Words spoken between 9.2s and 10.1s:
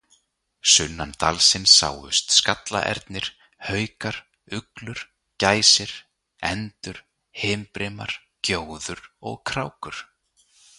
og krákur.